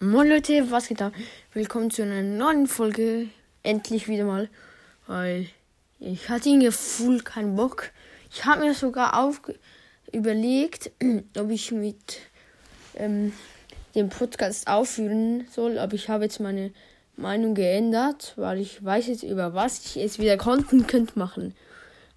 [0.00, 1.12] Moin Leute, was geht ab?
[1.54, 3.30] Willkommen zu einer neuen Folge.
[3.64, 4.48] Endlich wieder mal.
[5.08, 5.48] Weil
[5.98, 7.90] ich hatte irgendwie voll keinen Bock.
[8.30, 9.42] Ich habe mir sogar auf
[10.12, 10.92] überlegt,
[11.36, 12.20] ob ich mit
[12.94, 13.32] ähm,
[13.96, 15.80] dem Podcast aufführen soll.
[15.80, 16.70] Aber ich habe jetzt meine
[17.16, 21.56] Meinung geändert, weil ich weiß jetzt, über was ich jetzt wieder Content machen.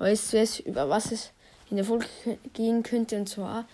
[0.00, 1.30] Aber jetzt weiß, über was es
[1.70, 2.06] in der Folge
[2.54, 3.16] gehen könnte.
[3.18, 3.68] Und zwar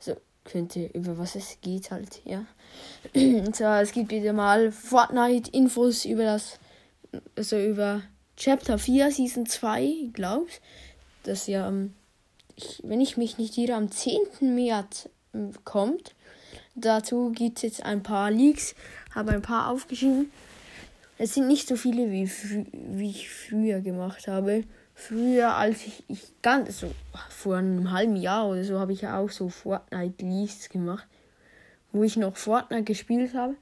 [0.00, 0.16] so
[0.46, 2.46] könnte, über was es geht halt, ja.
[3.14, 6.58] Und zwar, es gibt wieder mal Fortnite-Infos über das,
[7.36, 8.02] also über
[8.36, 10.60] Chapter 4, Season 2, glaubst
[11.24, 11.72] Das ja,
[12.56, 14.54] ich, wenn ich mich nicht irre, am 10.
[14.54, 16.14] März ähm, kommt.
[16.74, 18.74] Dazu gibt es jetzt ein paar Leaks,
[19.14, 20.30] habe ein paar aufgeschrieben.
[21.18, 22.30] Es sind nicht so viele, wie,
[22.72, 24.64] wie ich früher gemacht habe
[24.96, 26.90] früher, als ich, ich ganz so
[27.28, 31.06] vor einem halben Jahr oder so, habe ich ja auch so Fortnite Leaks gemacht,
[31.92, 33.54] wo ich noch Fortnite gespielt habe.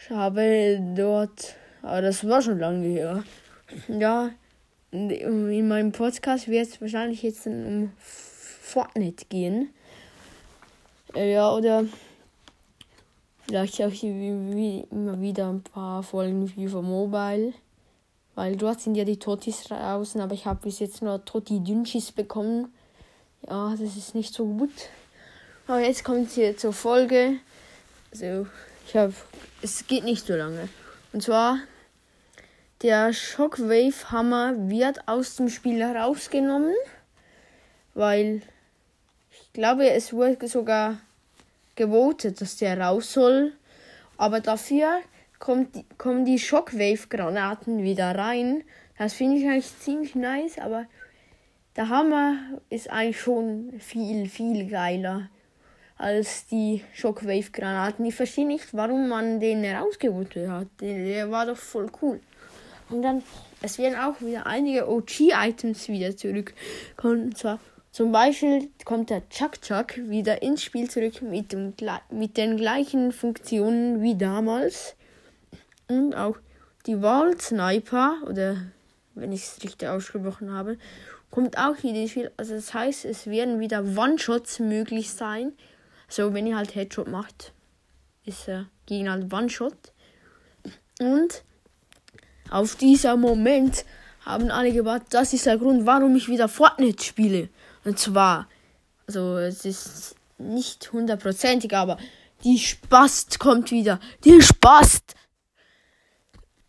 [0.00, 3.24] Ich habe dort, aber das war schon lange her.
[3.88, 4.30] Ja,
[4.92, 9.70] in meinem Podcast wird es wahrscheinlich jetzt um Fortnite gehen.
[11.14, 11.84] Ja, oder
[13.46, 17.54] vielleicht auch immer wieder ein paar Folgen von Mobile.
[18.38, 22.12] Weil dort sind ja die Totis draußen, aber ich habe bis jetzt nur Toti Dünchis
[22.12, 22.72] bekommen.
[23.44, 24.70] Ja, das ist nicht so gut.
[25.66, 27.40] Aber jetzt kommt sie zur Folge.
[28.12, 28.46] Also,
[28.86, 29.12] ich habe.
[29.60, 30.68] Es geht nicht so lange.
[31.12, 31.58] Und zwar.
[32.82, 36.76] Der Shockwave Hammer wird aus dem Spiel herausgenommen.
[37.94, 38.42] Weil.
[39.32, 40.98] Ich glaube, es wurde sogar
[41.74, 43.52] gewotet, dass der raus soll.
[44.16, 45.00] Aber dafür
[45.38, 48.64] kommt, kommen die Shockwave-Granaten wieder rein.
[48.98, 50.86] Das finde ich eigentlich ziemlich nice, aber
[51.76, 52.36] der Hammer
[52.70, 55.28] ist eigentlich schon viel, viel geiler
[55.96, 58.04] als die Shockwave-Granaten.
[58.04, 60.68] Ich verstehe nicht, warum man den rausgeholt hat.
[60.80, 62.20] Der war doch voll cool.
[62.90, 63.22] Und dann,
[63.60, 67.24] es werden auch wieder einige OG-Items wieder zurückkommen.
[67.24, 67.58] Und zwar
[67.90, 71.74] zum Beispiel kommt der Chuck Chuck wieder ins Spiel zurück mit, dem,
[72.10, 74.94] mit den gleichen Funktionen wie damals.
[75.88, 76.36] Und auch
[76.86, 78.56] die Wall Sniper, oder
[79.14, 80.78] wenn ich es richtig ausgesprochen habe,
[81.30, 82.30] kommt auch wieder ins Spiel.
[82.36, 85.52] Also das heißt, es werden wieder One-Shots möglich sein.
[86.08, 87.52] Also wenn ihr halt Headshot macht,
[88.24, 89.92] ist er gegen halt One-Shot.
[91.00, 91.42] Und
[92.50, 93.84] auf dieser Moment
[94.24, 97.48] haben alle gewartet, das ist der Grund, warum ich wieder Fortnite spiele.
[97.84, 98.48] Und zwar,
[99.06, 101.98] also es ist nicht hundertprozentig, aber
[102.44, 104.00] die Spast kommt wieder.
[104.24, 105.14] Die Spast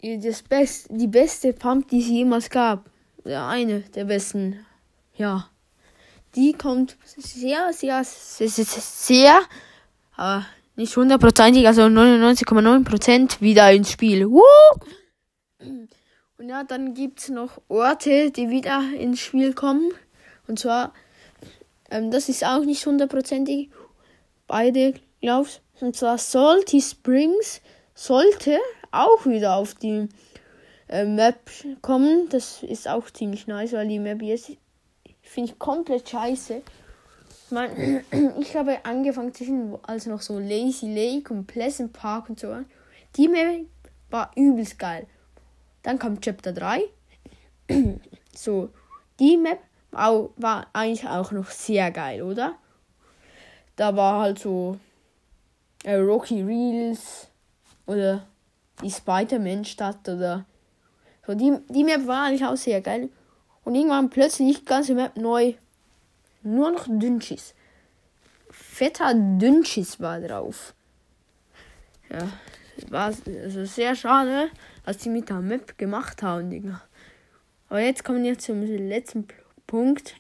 [0.02, 2.90] das Best, die beste Pump, die es jemals gab.
[3.26, 4.66] Ja, eine der besten.
[5.16, 5.50] Ja.
[6.36, 9.42] Die kommt sehr, sehr, sehr, sehr, sehr
[10.20, 10.46] aber
[10.76, 14.30] nicht hundertprozentig, also 99,9% wieder ins Spiel.
[14.30, 14.44] Woo!
[15.60, 19.92] Und ja, dann gibt es noch Orte, die wieder ins Spiel kommen.
[20.48, 20.94] Und zwar,
[21.90, 23.70] ähm, das ist auch nicht hundertprozentig.
[24.48, 27.62] Beide, glaubst Und zwar Salty Springs
[27.94, 28.60] sollte
[28.92, 30.08] auch wieder auf die
[30.88, 31.40] äh, Map
[31.82, 32.30] kommen.
[32.30, 34.52] Das ist auch ziemlich nice, weil die Map jetzt
[35.22, 36.62] finde ich komplett scheiße.
[37.46, 38.04] Ich, mein,
[38.40, 42.56] ich habe angefangen zwischen, als noch so Lazy Lake und Pleasant Park und so.
[43.16, 43.66] Die Map
[44.10, 45.08] war übelst geil.
[45.84, 46.84] Dann kam Chapter 3.
[48.36, 48.70] so,
[49.20, 49.60] die Map
[49.92, 52.56] war, war eigentlich auch noch sehr geil, oder?
[53.76, 54.78] Da war halt so
[55.84, 57.28] äh, Rocky Reels
[57.86, 58.28] oder
[58.82, 60.46] die Spider-Man-Stadt oder
[61.26, 61.34] so.
[61.36, 63.10] Die, die Map war eigentlich auch sehr geil.
[63.64, 65.54] Und irgendwann plötzlich ganze Map neu.
[66.42, 67.54] Nur noch Dünchis.
[68.50, 70.74] Fetter Dünchis war drauf.
[72.10, 72.28] Ja,
[72.90, 74.50] war also sehr schade,
[74.86, 76.82] was die mit der Map gemacht haben, Digga.
[77.68, 79.28] Aber jetzt kommen wir zum letzten
[79.68, 80.16] Punkt.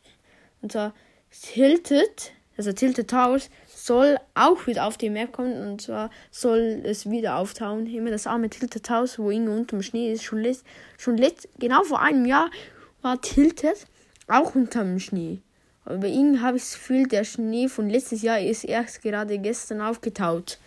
[0.62, 0.94] Und zwar
[1.31, 3.50] Tilted, also Tilted Towers,
[3.85, 5.62] soll auch wieder auf die Map kommen.
[5.62, 7.87] Und zwar soll es wieder auftauchen.
[7.87, 10.23] Immer das arme Tilted Haus, wo irgendwo unterm Schnee ist.
[10.23, 10.66] Schon, letzt,
[10.97, 12.49] schon letzt, genau vor einem Jahr
[13.02, 13.85] war Tilted
[14.28, 15.40] auch unterm Schnee.
[15.85, 19.40] Aber bei ihm habe ich das Gefühl, der Schnee von letztes Jahr ist erst gerade
[19.40, 20.59] gestern aufgetaut.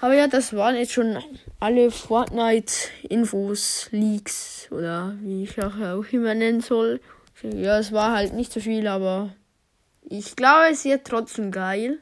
[0.00, 1.18] Aber ja, das waren jetzt schon
[1.58, 7.00] alle Fortnite-Infos, Leaks oder wie ich auch immer nennen soll.
[7.42, 9.34] Ja, es war halt nicht so viel, aber
[10.10, 11.98] ich glaube, es wird trotzdem geil.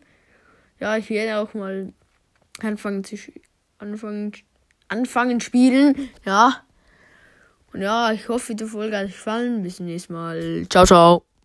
[0.78, 1.92] Ja, ich werde auch mal
[2.60, 3.16] anfangen zu
[3.78, 4.32] anfangen,
[4.88, 6.10] anfangen spielen.
[6.24, 6.62] Ja.
[7.72, 9.62] Und ja, ich hoffe, die Folge hat euch gefallen.
[9.62, 10.66] Bis zum nächsten Mal.
[10.70, 11.35] Ciao, ciao.